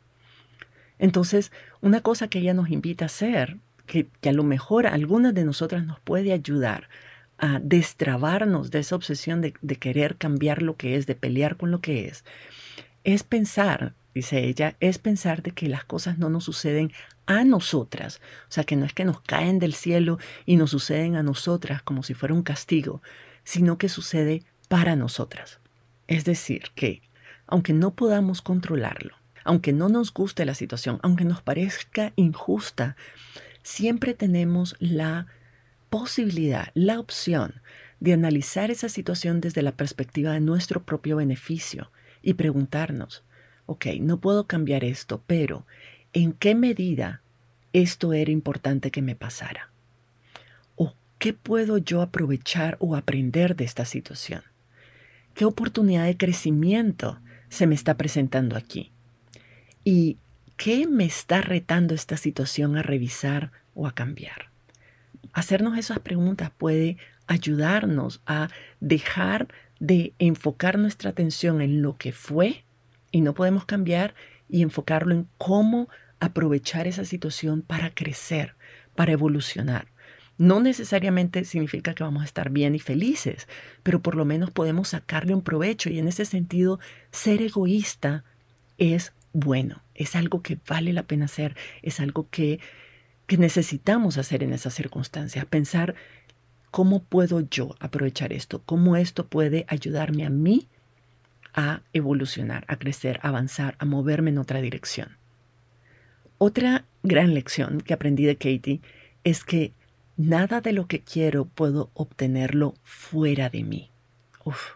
[1.00, 5.46] Entonces, una cosa que ella nos invita a hacer, que, a lo mejor alguna de
[5.46, 6.90] nosotras nos puede ayudar
[7.38, 11.82] a destrabarnos de esa obsesión de, querer cambiar lo que es, de pelear con lo
[11.82, 12.24] que es,
[13.04, 16.92] es pensar dice ella, es pensar de que las cosas no nos suceden
[17.26, 18.22] a nosotras.
[18.48, 21.84] O sea, que no es que nos caen del cielo y nos suceden a nosotras
[21.84, 23.02] como si fuera un castigo,
[23.44, 25.60] sino que sucede para nosotras.
[26.08, 27.02] Es decir, que
[27.46, 32.96] aunque no podamos controlarlo, aunque no nos guste la situación, aunque nos parezca injusta,
[33.64, 35.28] siempre tenemos la
[35.98, 37.62] posibilidad, la opción
[38.02, 41.90] de analizar esa situación desde la perspectiva de nuestro propio beneficio
[42.22, 43.24] y preguntarnos,
[43.66, 45.66] ok, no puedo cambiar esto, pero
[46.12, 47.22] ¿en qué medida
[47.72, 49.72] esto era importante que me pasara?
[50.76, 54.42] ¿O qué puedo yo aprovechar o aprender de esta situación?
[55.34, 58.92] ¿Qué oportunidad de crecimiento se me está presentando aquí?
[59.86, 60.18] ¿Y
[60.58, 64.55] qué me está retando esta situación a revisar o a cambiar?
[65.34, 69.48] Hacernos esas preguntas puede ayudarnos a dejar
[69.80, 72.64] de enfocar nuestra atención en lo que fue
[73.12, 74.16] y no podemos cambiar
[74.50, 78.56] y enfocarlo en cómo aprovechar esa situación para crecer,
[78.96, 79.88] para evolucionar.
[80.38, 83.48] No necesariamente significa que vamos a estar bien y felices,
[83.84, 86.80] pero por lo menos podemos sacarle un provecho y en ese sentido
[87.12, 88.26] ser egoísta
[88.78, 92.60] es bueno, es algo que vale la pena hacer, es algo que,
[93.28, 95.96] que necesitamos hacer en esas circunstancias, pensar
[96.76, 98.62] ¿Cómo puedo yo aprovechar esto?
[98.66, 100.68] ¿Cómo esto puede ayudarme a mí
[101.54, 105.16] a evolucionar, a crecer, a avanzar, a moverme en otra dirección?
[106.38, 108.82] Otra gran lección que aprendí de Katie
[109.24, 109.72] es que
[110.18, 113.90] nada de lo que quiero puedo obtenerlo fuera de mí.
[114.44, 114.74] Uf,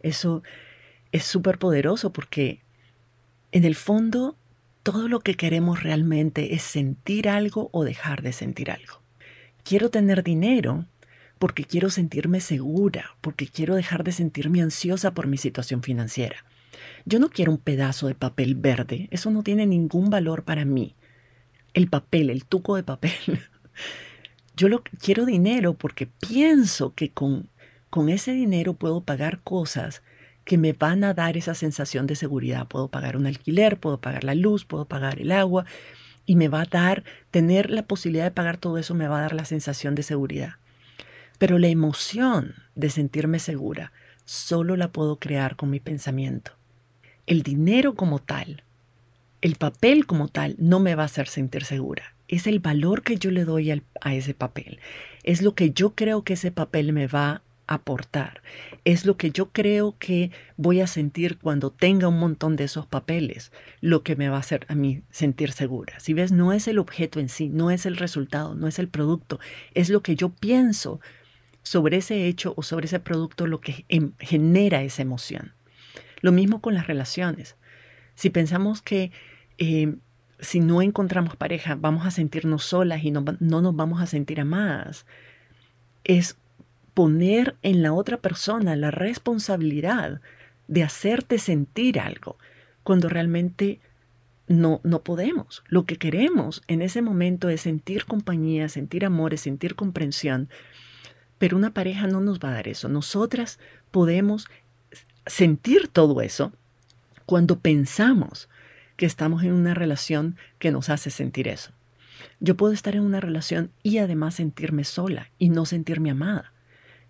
[0.00, 0.42] eso
[1.10, 2.60] es súper poderoso porque
[3.50, 4.36] en el fondo
[4.82, 9.02] todo lo que queremos realmente es sentir algo o dejar de sentir algo.
[9.62, 10.86] Quiero tener dinero
[11.38, 16.44] porque quiero sentirme segura, porque quiero dejar de sentirme ansiosa por mi situación financiera.
[17.04, 20.96] Yo no quiero un pedazo de papel verde, eso no tiene ningún valor para mí.
[21.72, 23.12] El papel, el tuco de papel.
[24.56, 24.68] Yo
[25.00, 27.48] quiero dinero porque pienso que con,
[27.88, 30.02] con ese dinero puedo pagar cosas
[30.44, 32.66] que me van a dar esa sensación de seguridad.
[32.66, 35.64] Puedo pagar un alquiler, puedo pagar la luz, puedo pagar el agua
[36.26, 39.22] y me va a dar, tener la posibilidad de pagar todo eso me va a
[39.22, 40.54] dar la sensación de seguridad.
[41.38, 43.92] Pero la emoción de sentirme segura
[44.24, 46.52] solo la puedo crear con mi pensamiento.
[47.26, 48.62] El dinero como tal,
[49.40, 52.14] el papel como tal, no me va a hacer sentir segura.
[52.28, 54.78] Es el valor que yo le doy a ese papel.
[55.24, 58.42] Es lo que yo creo que ese papel me va aportar.
[58.84, 62.84] Es lo que yo creo que voy a sentir cuando tenga un montón de esos
[62.84, 65.98] papeles, lo que me va a hacer a mí sentir segura.
[66.00, 68.88] Si ves, no es el objeto en sí, no es el resultado, no es el
[68.88, 69.38] producto,
[69.72, 71.00] es lo que yo pienso
[71.62, 75.52] sobre ese hecho o sobre ese producto lo que em, genera esa emoción.
[76.22, 77.56] Lo mismo con las relaciones.
[78.16, 79.12] Si pensamos que
[79.58, 79.94] eh,
[80.40, 84.40] si no encontramos pareja vamos a sentirnos solas y no, no nos vamos a sentir
[84.40, 85.06] amadas,
[86.02, 86.36] es
[87.00, 90.20] poner en la otra persona la responsabilidad
[90.68, 92.36] de hacerte sentir algo
[92.82, 93.80] cuando realmente
[94.48, 95.62] no, no podemos.
[95.68, 100.50] Lo que queremos en ese momento es sentir compañía, sentir amor, sentir comprensión
[101.38, 102.90] pero una pareja no nos va a dar eso.
[102.90, 103.58] Nosotras
[103.90, 104.46] podemos
[105.24, 106.52] sentir todo eso
[107.24, 108.50] cuando pensamos
[108.98, 111.72] que estamos en una relación que nos hace sentir eso.
[112.40, 116.52] Yo puedo estar en una relación y además sentirme sola y no sentirme amada.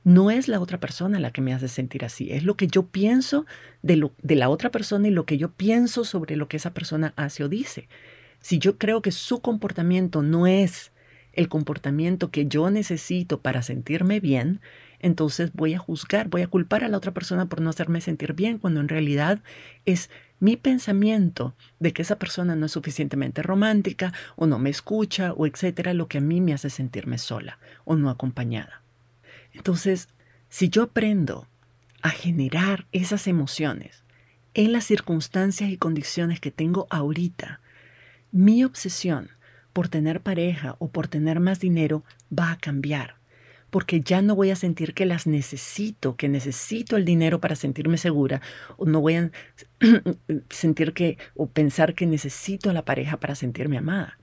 [0.02, 2.86] No es la otra persona la que me hace sentir así, es lo que yo
[2.86, 3.44] pienso
[3.82, 6.72] de, lo, de la otra persona y lo que yo pienso sobre lo que esa
[6.72, 7.88] persona hace o dice.
[8.40, 10.92] Si yo creo que su comportamiento no es
[11.34, 14.60] el comportamiento que yo necesito para sentirme bien,
[15.00, 18.32] entonces voy a juzgar, voy a culpar a la otra persona por no hacerme sentir
[18.32, 19.40] bien, cuando en realidad
[19.84, 20.10] es
[20.40, 25.46] mi pensamiento de que esa persona no es suficientemente romántica o no me escucha o
[25.46, 28.82] etcétera, lo que a mí me hace sentirme sola o no acompañada.
[29.52, 30.08] Entonces,
[30.48, 31.46] si yo aprendo
[32.02, 34.02] a generar esas emociones
[34.54, 37.60] en las circunstancias y condiciones que tengo ahorita,
[38.32, 39.30] mi obsesión
[39.72, 42.04] por tener pareja o por tener más dinero
[42.36, 43.16] va a cambiar,
[43.70, 47.98] porque ya no voy a sentir que las necesito, que necesito el dinero para sentirme
[47.98, 48.40] segura,
[48.76, 49.30] o no voy a
[50.50, 54.18] sentir que o pensar que necesito a la pareja para sentirme amada.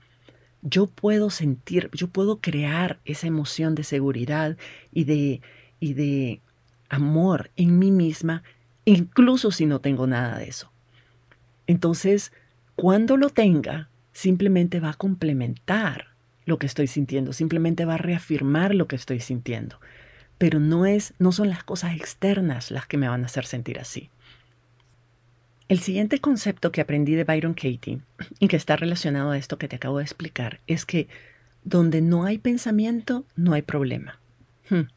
[0.62, 4.56] Yo puedo sentir, yo puedo crear esa emoción de seguridad
[4.92, 5.40] y de,
[5.80, 6.40] y de
[6.88, 8.42] amor en mí misma,
[8.84, 10.72] incluso si no tengo nada de eso.
[11.66, 12.32] Entonces,
[12.74, 16.08] cuando lo tenga, simplemente va a complementar
[16.44, 19.80] lo que estoy sintiendo, simplemente va a reafirmar lo que estoy sintiendo.
[20.38, 23.78] Pero no es no son las cosas externas las que me van a hacer sentir
[23.78, 24.10] así.
[25.68, 28.00] El siguiente concepto que aprendí de Byron Katie
[28.38, 31.08] y que está relacionado a esto que te acabo de explicar es que
[31.62, 34.18] donde no hay pensamiento, no hay problema.
[34.70, 34.88] Hmm.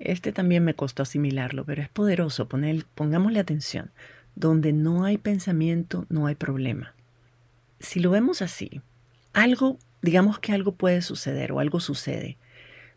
[0.00, 2.48] Este también me costó asimilarlo, pero es poderoso.
[2.96, 3.92] pongámosle atención.
[4.34, 6.94] Donde no hay pensamiento, no hay problema.
[7.78, 8.80] Si lo vemos así,
[9.32, 12.36] algo, digamos que algo puede suceder o algo sucede,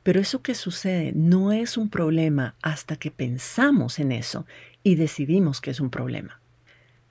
[0.01, 4.47] pero eso que sucede no es un problema hasta que pensamos en eso
[4.81, 6.41] y decidimos que es un problema.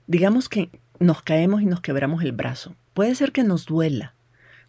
[0.06, 2.74] Digamos que nos caemos y nos quebramos el brazo.
[2.94, 4.14] Puede ser que nos duela,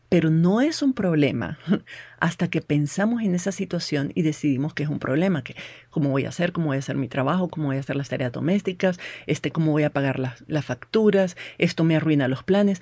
[0.10, 1.60] pero no es un problema
[2.19, 5.56] hasta que pensamos en esa situación y decidimos que es un problema, que
[5.89, 8.10] cómo voy a hacer, cómo voy a hacer mi trabajo, cómo voy a hacer las
[8.10, 12.82] tareas domésticas, este, cómo voy a pagar las, las facturas, esto me arruina los planes.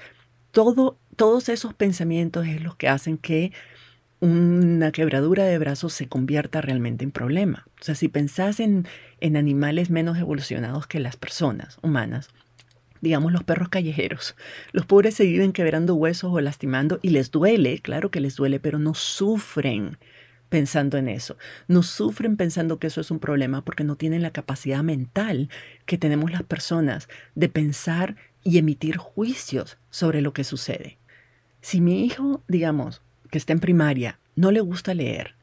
[0.51, 3.51] Todo, todos esos pensamientos es los que hacen que
[4.21, 7.67] una quebradura de brazos se convierta realmente en problema.
[7.81, 8.87] O sea, si pensás en,
[9.19, 12.29] en animales menos evolucionados que las personas humanas,
[13.01, 14.36] digamos los perros callejeros.
[14.71, 18.60] Los pobres se viven quebrando huesos o lastimando y les duele, claro que les duele,
[18.60, 19.97] pero no sufren
[20.49, 21.38] pensando en eso.
[21.67, 25.49] No sufren pensando que eso es un problema porque no tienen la capacidad mental
[25.86, 30.97] que tenemos las personas de pensar y emitir juicios sobre lo que sucede.
[31.62, 35.36] Si mi hijo, digamos, que está en primaria, no le gusta leer,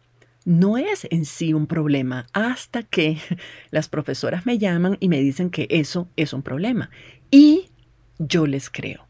[0.45, 3.19] no es en sí un problema hasta que
[3.71, 6.91] las profesoras me llaman y me dicen que eso es un problema.
[7.33, 7.71] Y
[8.19, 9.09] yo les creo.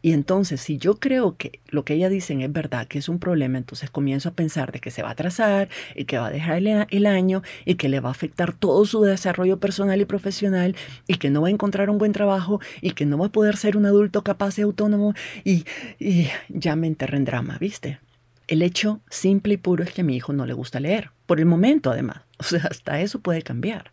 [0.00, 3.20] Y entonces, si yo creo que lo que ellas dicen es verdad, que es un
[3.20, 6.30] problema, entonces comienzo a pensar de que se va a atrasar y que va a
[6.30, 10.74] dejar el, año y que le va a afectar todo su desarrollo personal y profesional
[11.06, 13.56] y que no va a encontrar un buen trabajo y que no va a poder
[13.56, 15.66] ser un adulto capaz y autónomo y,
[16.00, 18.00] y ya me enterré en drama, ¿viste?
[18.48, 21.38] El hecho simple y puro es que a mi hijo no le gusta leer, por
[21.38, 22.22] el momento además.
[22.42, 23.92] O sea, hasta eso puede cambiar.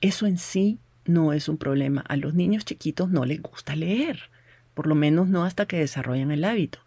[0.00, 0.80] Eso en sí
[1.12, 2.02] no es un problema.
[2.08, 4.30] A los niños chiquitos no les gusta leer,
[4.74, 6.80] por lo menos no hasta que desarrollan el hábito.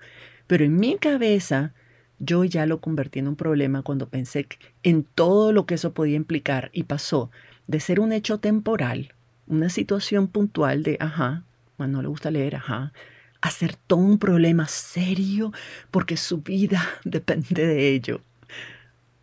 [0.47, 1.73] Pero en mi cabeza
[2.19, 4.47] yo ya lo convertí en un problema cuando pensé
[4.83, 7.31] en todo lo que eso podía implicar y pasó
[7.67, 9.13] de ser un hecho temporal,
[9.47, 11.43] una situación puntual de, ajá,
[11.87, 12.93] no le gusta leer, ajá,
[13.41, 15.51] a ser todo un problema serio
[15.91, 18.21] porque su vida depende de ello.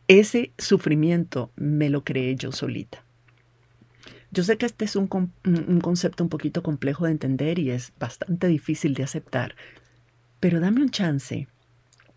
[0.08, 3.04] Ese sufrimiento me lo creé yo solita.
[4.32, 8.46] Yo sé que este es un, concepto un poquito complejo de entender y es bastante
[8.46, 9.56] difícil de aceptar,
[10.38, 11.48] pero dame un chance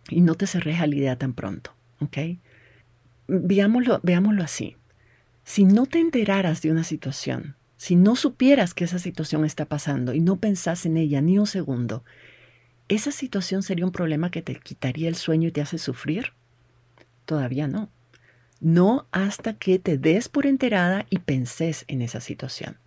[0.10, 2.18] y no te cerres a la idea tan pronto, ¿ok?
[3.28, 4.76] Veámoslo, veámoslo así.
[5.44, 10.14] Si no te enteraras de una situación, si no supieras que esa situación está pasando
[10.14, 12.04] y no pensás en ella ni un segundo,
[12.90, 16.34] ¿esa situación sería un problema que te quitaría el sueño y te hace sufrir?
[17.26, 17.90] Todavía no
[18.64, 22.78] no hasta que te des por enterada y penses en esa situación.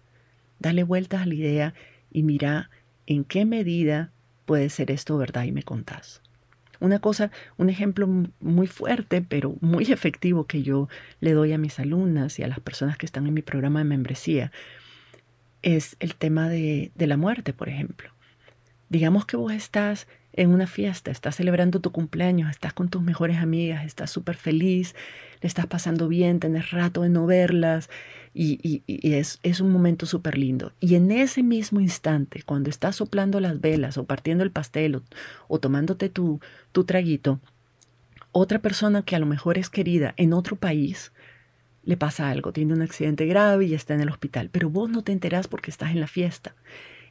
[0.58, 1.74] Dale vueltas a la idea
[2.10, 2.70] y mira
[3.06, 4.10] en qué medida
[4.46, 6.22] puede ser esto verdad y me contás.
[6.80, 8.08] Una cosa, un ejemplo
[8.40, 10.88] muy fuerte, pero muy efectivo que yo
[11.20, 13.84] le doy a mis alumnas y a las personas que están en mi programa de
[13.84, 14.52] membresía,
[15.60, 18.10] es el tema de, de la muerte, por ejemplo.
[18.88, 23.38] Digamos que vos estás en una fiesta, estás celebrando tu cumpleaños, estás con tus mejores
[23.38, 24.94] amigas, estás súper feliz,
[25.40, 27.88] le estás pasando bien, tenés rato de no verlas
[28.34, 30.72] y, es, es, un momento súper lindo.
[30.78, 35.02] Y en ese mismo instante, cuando estás soplando las velas o partiendo el pastel
[35.48, 36.40] o, tomándote tu,
[36.72, 37.40] tu traguito,
[38.32, 41.12] otra persona que a lo mejor es querida en otro país,
[41.84, 45.02] le pasa algo, tiene un accidente grave y está en el hospital, pero vos no
[45.02, 46.54] te enterás porque estás en la fiesta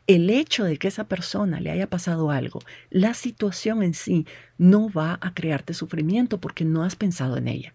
[0.07, 4.89] el hecho de que esa persona le haya pasado algo, la situación en sí no
[4.89, 7.73] va a crearte sufrimiento porque no has pensado en ella.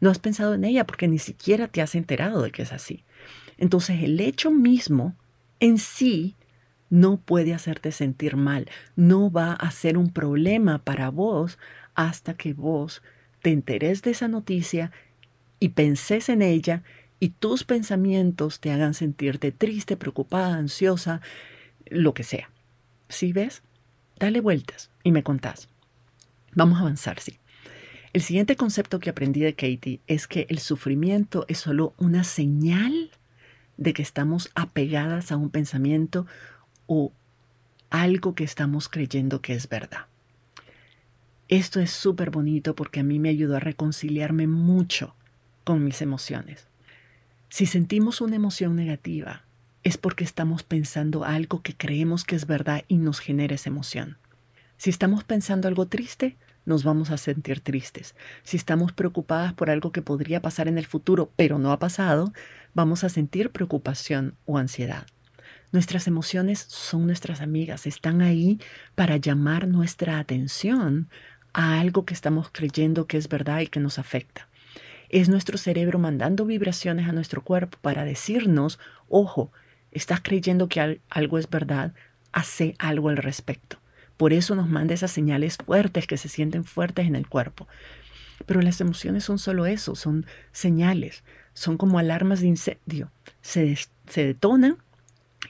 [0.00, 3.04] No has pensado en ella porque ni siquiera te has enterado de que es así.
[3.58, 5.14] Entonces el hecho mismo
[5.60, 6.34] en sí
[6.88, 11.58] no puede hacerte sentir mal, no va a ser un problema para vos
[11.94, 13.02] hasta que vos
[13.42, 14.92] te enteres de esa noticia
[15.58, 16.82] y penses en ella
[17.18, 21.20] y tus pensamientos te hagan sentirte triste, preocupada, ansiosa,
[21.86, 22.50] lo que sea.
[23.08, 23.62] ¿Sí ves?
[24.18, 25.68] Dale vueltas y me contás.
[26.54, 27.38] Vamos a avanzar, sí.
[28.12, 33.10] El siguiente concepto que aprendí de Katie es que el sufrimiento es solo una señal
[33.76, 36.26] de que estamos apegadas a un pensamiento
[36.86, 37.12] o
[37.90, 40.06] algo que estamos creyendo que es verdad.
[41.48, 45.14] Esto es súper bonito porque a mí me ayudó a reconciliarme mucho
[45.64, 46.66] con mis emociones.
[47.48, 49.44] Si sentimos una emoción negativa,
[49.86, 54.18] es porque estamos pensando algo que creemos que es verdad y nos genera esa emoción.
[54.78, 58.16] Si estamos pensando algo triste, nos vamos a sentir tristes.
[58.42, 62.32] Si estamos preocupadas por algo que podría pasar en el futuro, pero no ha pasado,
[62.74, 65.06] vamos a sentir preocupación o ansiedad.
[65.70, 68.58] Nuestras emociones son nuestras amigas, están ahí
[68.96, 71.08] para llamar nuestra atención
[71.52, 74.48] a algo que estamos creyendo que es verdad y que nos afecta.
[75.10, 79.52] Es nuestro cerebro mandando vibraciones a nuestro cuerpo para decirnos, ojo,
[79.96, 81.92] estás creyendo que algo es verdad,
[82.32, 83.78] hace algo al respecto.
[84.16, 87.68] Por eso nos manda esas señales fuertes que se sienten fuertes en el cuerpo.
[88.46, 91.24] Pero las emociones son solo eso, son señales,
[91.54, 93.10] son como alarmas de incendio.
[93.40, 93.76] Se,
[94.08, 94.78] se detonan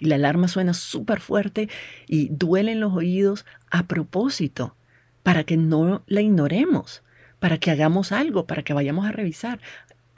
[0.00, 1.68] y la alarma suena súper fuerte
[2.06, 4.76] y duele en los oídos a propósito,
[5.22, 7.02] para que no la ignoremos,
[7.40, 9.60] para que hagamos algo, para que vayamos a revisar.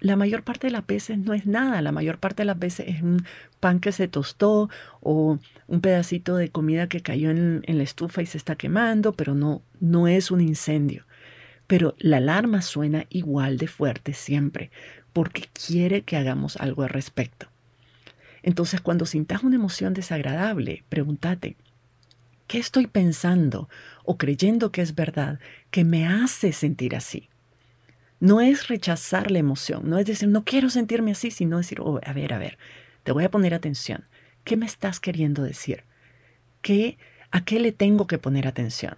[0.01, 2.87] La mayor parte de las veces no es nada, la mayor parte de las veces
[2.89, 3.25] es un
[3.59, 4.71] pan que se tostó
[5.01, 9.35] o un pedacito de comida que cayó en, la estufa y se está quemando, pero
[9.35, 11.05] no, no es un incendio.
[11.67, 14.71] Pero la alarma suena igual de fuerte siempre,
[15.13, 17.49] porque quiere que hagamos algo al respecto.
[18.45, 21.57] Entonces, cuando sintas una emoción desagradable, pregúntate,
[22.47, 23.69] ¿qué estoy pensando
[24.05, 25.41] o creyendo que es verdad
[25.73, 27.29] que me hace sentir así?
[28.21, 32.01] No es rechazar la emoción, no es decir, no quiero sentirme así, sino decir, oh,
[32.05, 32.59] a ver, a ver,
[33.05, 34.05] te voy a poner atención.
[34.45, 35.85] ¿Qué me estás queriendo decir?
[36.63, 36.99] ¿Qué,
[37.31, 38.97] ¿A qué le tengo que poner atención?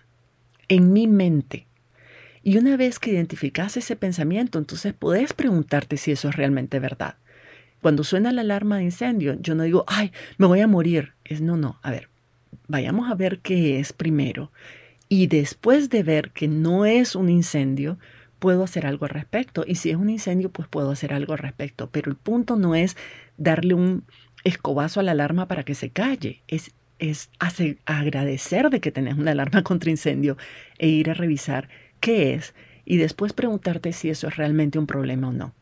[0.69, 1.67] En mi mente.
[2.43, 7.17] Y una vez que identificas ese pensamiento, entonces puedes preguntarte si eso es realmente verdad.
[7.83, 11.13] Cuando suena la alarma de incendio, yo no digo, ay, me voy a morir.
[11.25, 12.09] Es no, no, a ver,
[12.69, 14.53] vayamos a ver qué es primero.
[15.09, 17.99] Y después de ver que no es un incendio,
[18.41, 19.65] puedo hacer algo al respecto.
[19.67, 21.89] Y si es un incendio, pues puedo hacer algo al respecto.
[21.91, 22.97] Pero el punto no es
[23.37, 24.05] darle un
[24.43, 26.43] escobazo a la alarma para que se calle.
[26.49, 27.31] Es, es
[27.85, 30.37] agradecer de que tenés una alarma contra incendio
[30.79, 31.69] e ir a revisar
[32.01, 35.55] qué es y después preguntarte si eso es realmente un problema o no.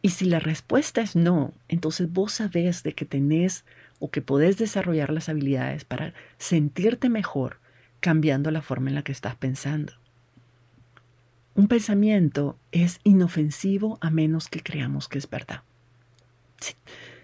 [0.00, 3.64] Y si la respuesta es no, entonces vos sabés de que tenés
[3.98, 7.58] o que podés desarrollar las habilidades para sentirte mejor
[8.00, 9.94] cambiando la forma en la que estás pensando.
[11.56, 15.62] Un pensamiento es inofensivo a menos que creamos que es verdad.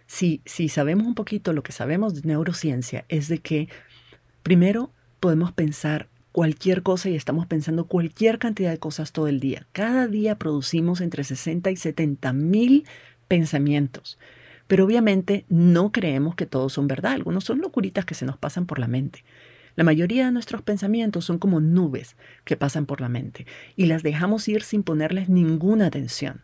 [0.07, 3.68] Si, si, sabemos un poquito lo que sabemos de neurociencia, es de que
[4.43, 9.66] primero podemos pensar cualquier cosa y estamos pensando cualquier cantidad de cosas todo el día.
[9.72, 12.87] Cada día producimos entre 60 y 70 mil
[13.28, 14.18] pensamientos.
[14.66, 17.12] Pero obviamente no creemos que todos son verdad.
[17.12, 19.24] Algunos son locuritas que se nos pasan por la mente.
[19.75, 23.47] La mayoría de nuestros pensamientos son como nubes que pasan por la mente
[23.77, 26.43] y las dejamos ir sin ponerles ninguna atención.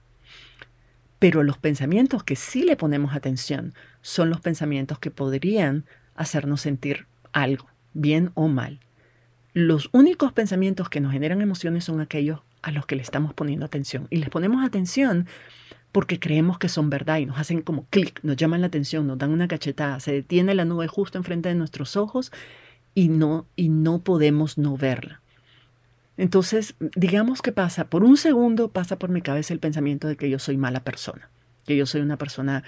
[1.19, 7.07] Pero los pensamientos que sí le ponemos atención son los pensamientos que podrían hacernos sentir
[7.33, 8.81] algo, bien o mal.
[9.53, 13.67] Los únicos pensamientos que nos generan emociones son aquellos a los que le estamos poniendo
[13.67, 14.07] atención.
[14.11, 15.27] Y les ponemos atención
[15.93, 19.19] porque creemos que son verdad y nos hacen como clic, nos llaman la atención, nos
[19.19, 22.31] dan una cachetada, se detiene la nube justo enfrente de nuestros ojos
[22.99, 25.21] y no, y no podemos no verla.
[26.17, 30.29] Entonces, digamos que pasa, por un segundo pasa por mi cabeza el pensamiento de que
[30.29, 31.31] yo soy mala persona,
[31.65, 32.65] que yo soy una persona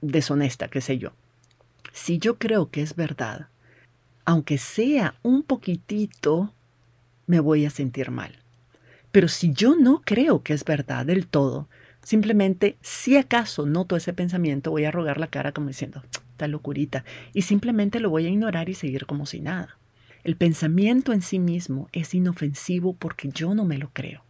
[0.00, 1.12] deshonesta, qué sé yo.
[1.92, 3.46] Si yo creo que es verdad,
[4.24, 6.52] aunque sea un poquitito,
[7.28, 8.40] me voy a sentir mal.
[9.12, 11.68] Pero si yo no creo que es verdad del todo,
[12.02, 16.02] simplemente si acaso noto ese pensamiento, voy a rogar la cara como diciendo,
[16.42, 19.78] esta locurita, y simplemente lo voy a ignorar y seguir como si nada.
[20.24, 24.24] El pensamiento en sí mismo es inofensivo porque yo no me lo creo.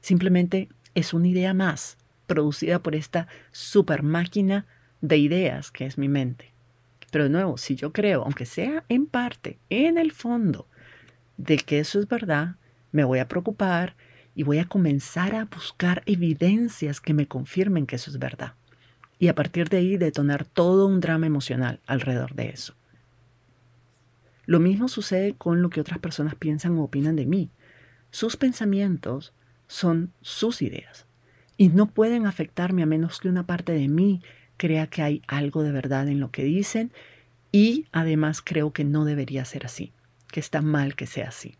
[0.00, 1.96] Simplemente es una idea más
[2.26, 4.66] producida por esta super máquina
[5.00, 6.52] de ideas que es mi mente.
[7.10, 10.66] Pero de nuevo, si yo creo, aunque sea en parte, en el fondo,
[11.38, 12.56] de que eso es verdad,
[12.92, 13.94] me voy a preocupar
[14.34, 18.54] y voy a comenzar a buscar evidencias que me confirmen que eso es verdad.
[19.18, 22.74] Y a partir de ahí detonar todo un drama emocional alrededor de eso.
[24.44, 27.50] Lo mismo sucede con lo que otras personas piensan o opinan de mí.
[28.10, 29.32] Sus pensamientos
[29.66, 31.06] son sus ideas
[31.56, 34.22] y no pueden afectarme a menos que una parte de mí
[34.56, 36.92] crea que hay algo de verdad en lo que dicen
[37.52, 39.92] y además creo que no debería ser así,
[40.30, 41.56] que está mal que sea así.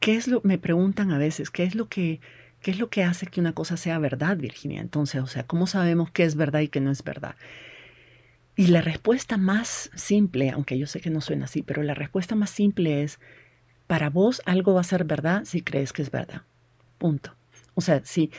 [0.00, 2.20] ¿Qué es lo me preguntan a veces, qué es lo que
[2.64, 4.80] qué es lo que hace que una cosa sea verdad, Virginia?
[4.80, 7.36] Entonces, o sea, ¿cómo sabemos qué es verdad y qué no es verdad?
[8.56, 12.34] Y la respuesta más simple, aunque yo sé que no suena así, pero la respuesta
[12.34, 13.20] más simple es
[13.86, 16.40] para vos algo va a ser verdad si crees que es verdad.
[16.96, 17.34] Punto.
[17.74, 18.30] O sea, si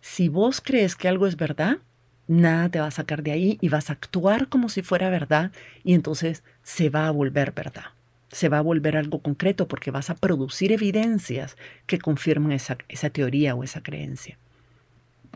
[0.00, 1.78] si vos crees que algo es verdad,
[2.28, 5.50] nada te va a sacar de ahí y vas a actuar como si fuera verdad
[5.82, 7.86] y entonces se va a volver verdad.
[8.34, 11.56] Se va a volver algo concreto porque vas a producir evidencias
[11.86, 14.38] que confirman esa, esa teoría o esa creencia.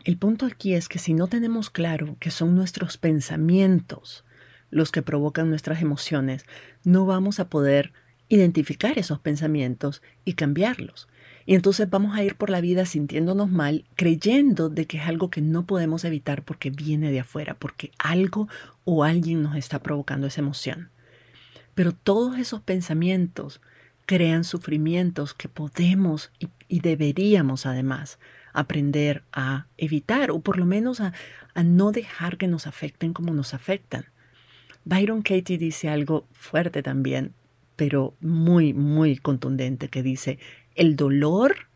[0.03, 4.25] El punto aquí es que si no tenemos claro que son nuestros pensamientos
[4.69, 6.45] los que provocan nuestras emociones,
[6.83, 7.93] no vamos a poder
[8.27, 11.07] identificar esos pensamientos y cambiarlos.
[11.45, 15.31] Y entonces vamos a ir por la vida sintiéndonos mal, creyendo de que es algo
[15.31, 18.47] que no podemos evitar porque viene de afuera, porque algo
[18.83, 20.89] o alguien nos está provocando esa emoción.
[21.79, 23.61] Pero todos esos pensamientos
[24.05, 26.29] crean sufrimientos que podemos
[26.67, 28.19] y, deberíamos además
[28.51, 31.13] aprender a evitar o por lo menos a,
[31.53, 34.03] a no dejar que nos afecten como nos afectan.
[34.83, 37.31] Byron Katie dice algo fuerte también,
[37.77, 40.37] pero muy, muy contundente, que dice,
[40.75, 41.69] el dolor,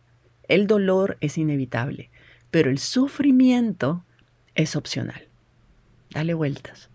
[0.49, 2.09] el dolor es inevitable,
[2.51, 4.03] pero el sufrimiento
[4.53, 5.29] es opcional.
[6.09, 6.89] Dale vueltas.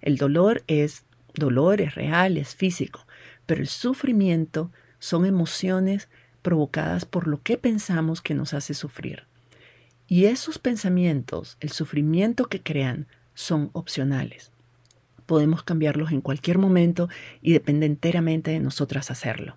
[0.00, 1.04] El dolor es
[1.34, 3.06] dolor, es real, es físico,
[3.46, 6.08] pero el sufrimiento son emociones
[6.42, 9.24] provocadas por lo que pensamos que nos hace sufrir.
[10.06, 14.50] Y esos pensamientos, el sufrimiento que crean, son opcionales.
[15.26, 17.08] Podemos cambiarlos en cualquier momento
[17.40, 19.56] y depende enteramente de nosotras hacerlo.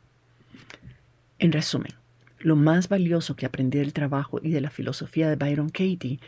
[1.39, 1.93] En resumen,
[2.39, 6.19] lo más valioso que aprendí del trabajo y de la filosofía de Byron Katie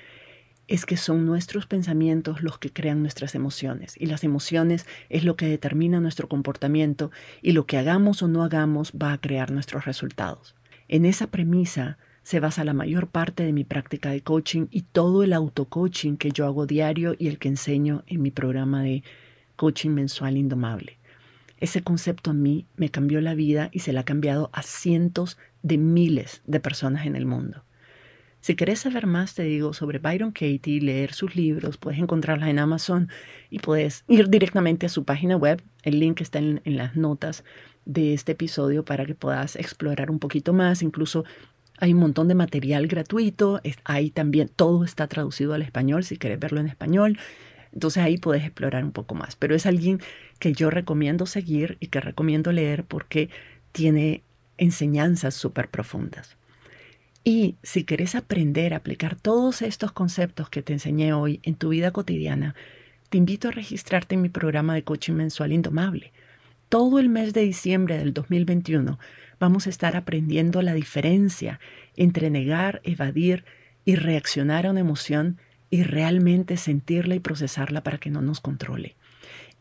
[0.68, 5.36] es que son nuestros pensamientos los que crean nuestras emociones y las emociones es lo
[5.36, 7.12] que determina nuestro comportamiento
[7.42, 10.56] y lo que hagamos o no hagamos va a crear nuestros resultados.
[10.88, 15.24] En esa premisa se basa la mayor parte de mi práctica de coaching y todo
[15.24, 19.04] el auto-coaching que yo hago diario y el que enseño en mi programa de
[19.56, 20.98] coaching mensual indomable.
[21.60, 25.38] Ese concepto a mí me cambió la vida y se la ha cambiado a cientos
[25.62, 27.64] de miles de personas en el mundo.
[28.46, 32.60] Si querés saber más, te digo, sobre Byron Katie, leer sus libros, puedes encontrarlas en
[32.60, 33.10] Amazon
[33.50, 35.64] y puedes ir directamente a su página web.
[35.82, 37.44] El link está en, en las notas
[37.86, 40.84] de este episodio para que puedas explorar un poquito más.
[40.84, 41.26] Incluso
[41.80, 46.40] hay un montón de material gratuito, ahí también todo está traducido al español si quieres
[46.40, 47.18] verlo en español.
[47.74, 49.36] Entonces ahí puedes explorar un poco más.
[49.36, 50.02] Pero es alguien
[50.38, 53.32] que yo recomiendo seguir y que recomiendo leer porque
[53.72, 54.22] tiene
[54.60, 56.38] enseñanzas súper profundas.
[57.28, 61.70] Y si quieres aprender a aplicar todos estos conceptos que te enseñé hoy en tu
[61.70, 62.54] vida cotidiana,
[63.10, 66.14] te invito a registrarte en mi programa de coaching mensual Indomable.
[66.70, 69.00] Todo el mes de diciembre del 2021
[69.40, 71.60] vamos a estar aprendiendo la diferencia
[71.96, 73.44] entre negar, evadir
[73.86, 75.40] y reaccionar a una emoción
[75.72, 78.98] y realmente sentirla y procesarla para que no nos controle.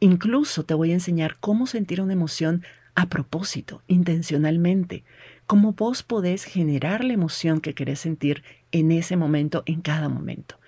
[0.00, 2.62] Incluso te voy a enseñar cómo sentir una emoción
[2.94, 5.02] a propósito, intencionalmente,
[5.46, 8.42] cómo vos podés generar la emoción que querés sentir
[8.72, 10.58] en ese momento, en cada momento.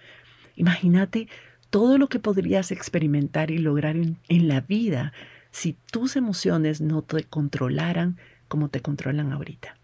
[0.55, 1.29] Imagínate
[1.71, 5.13] todo lo que podrías experimentar y lograr en, la vida
[5.51, 8.19] si tus emociones no te controlaran
[8.49, 9.77] como te controlan ahorita.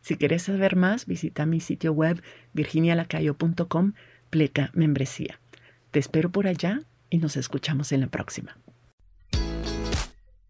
[0.00, 2.22] Si quieres saber más, visita mi sitio web
[2.52, 3.94] virginialacayo.com,
[4.30, 5.40] pleca membresía.
[5.90, 8.56] Te espero por allá y nos escuchamos en la próxima.